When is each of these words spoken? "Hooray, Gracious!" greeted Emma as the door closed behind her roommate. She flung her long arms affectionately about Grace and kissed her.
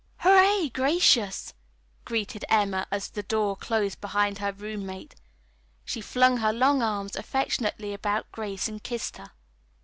"Hooray, 0.21 0.69
Gracious!" 0.69 1.53
greeted 2.05 2.43
Emma 2.49 2.87
as 2.89 3.09
the 3.11 3.21
door 3.21 3.55
closed 3.55 4.01
behind 4.01 4.39
her 4.39 4.51
roommate. 4.51 5.13
She 5.85 6.01
flung 6.01 6.37
her 6.37 6.51
long 6.51 6.81
arms 6.81 7.15
affectionately 7.15 7.93
about 7.93 8.31
Grace 8.31 8.67
and 8.67 8.81
kissed 8.81 9.17
her. 9.17 9.29